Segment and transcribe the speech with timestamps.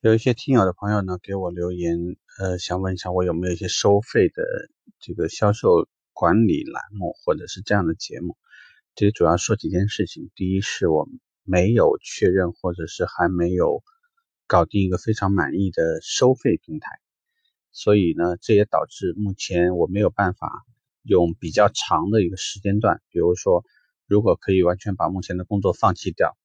[0.00, 1.98] 有一些听友的朋友呢给我留言，
[2.38, 4.44] 呃，想问一下我有没有一些收费的
[5.00, 8.36] 这个销售管理栏目或者是这样的节目？
[8.94, 10.30] 这里主要说几件事情。
[10.36, 11.08] 第一是我
[11.42, 13.82] 没有确认或者是还没有
[14.46, 16.92] 搞定一个非常满意的收费平台，
[17.72, 20.64] 所以呢，这也导致目前我没有办法
[21.02, 23.64] 用比较长的一个时间段，比如说，
[24.06, 26.38] 如果可以完全把目前的工作放弃掉，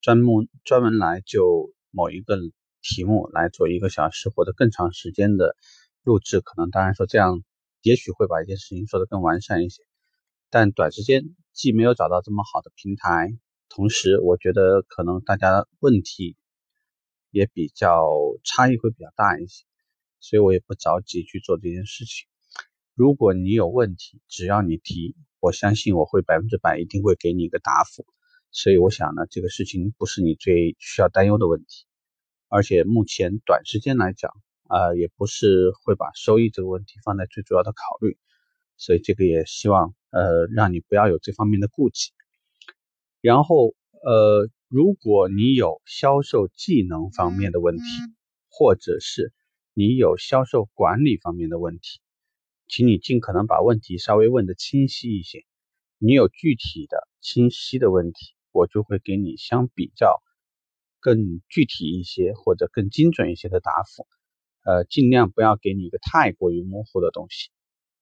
[0.00, 2.38] 专门专门来就某一个。
[2.82, 5.56] 题目来做一个小时或者更长时间的
[6.02, 7.42] 录制，可能当然说这样
[7.80, 9.82] 也许会把一件事情做得更完善一些，
[10.50, 16.36] 但短时间既没有找到这么好的平台，同时我觉得可能大家问题
[17.30, 18.04] 也比较
[18.44, 19.64] 差异会比较大一些，
[20.20, 22.26] 所以我也不着急去做这件事情。
[22.94, 28.04] 如果你有问题，只要你提，我相信我会百分之百一定会给你一个答复。
[28.50, 31.86] 所以我想呢，这个事情不是你最需要担忧的问题。
[32.52, 34.30] 而且目前短时间来讲，
[34.68, 38.18] 啊，也不是会把收益这个问题放在最主要的考虑，
[38.76, 42.10] 所以这个也希望，呃，让你不要有这方面的顾忌。
[43.22, 43.72] 然后，
[44.04, 47.82] 呃，如果你有销售技能方面的问题，
[48.50, 49.32] 或者是
[49.72, 52.00] 你有销售管理方面的问题，
[52.68, 55.42] 请你尽可能把问题稍微问的清晰一些。
[55.96, 60.22] 你有具体的、清晰的问题，我就会给你相比较。
[61.02, 64.06] 更具体一些或者更精准一些的答复，
[64.64, 67.50] 呃，尽量不要给你一个太过于模糊的东西，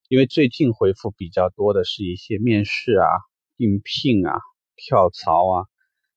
[0.08, 3.06] 因为最近回复比较多的是一些面试啊、
[3.56, 4.38] 应聘啊、
[4.76, 5.66] 跳槽啊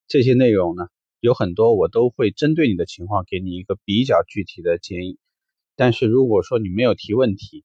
[0.08, 0.88] 这些内容呢，
[1.22, 5.17] 有很多我都会针对你的情况给你一个比较具体的建议。
[5.76, 7.64] 但是如果说你没有提问题，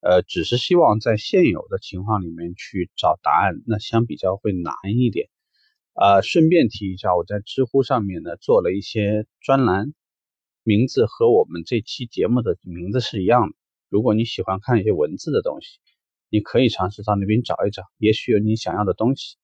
[0.00, 5.28] 呃，只是希望在现有的情况里面去找答案，那相比较会难一点。
[5.98, 9.94] 呃，顺便提一下，我在知乎上面呢做了一些专栏，
[10.62, 13.56] 名字和我们这期节目的名字是一样的。
[13.88, 15.78] 如果你喜欢看一些文字的东西，
[16.28, 19.36] 你可以尝试到那边找一找，也许有你想要的东西。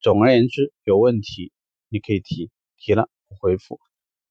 [0.00, 1.52] 总而言之，有问题
[1.88, 3.78] 你可以提，提了回复。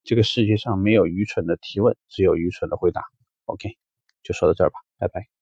[0.04, 3.02] 这个世界上没有愚蠢的提问，只有愚蠢的回答。
[3.46, 3.78] OK，
[4.24, 5.41] 就说到这儿吧，拜拜。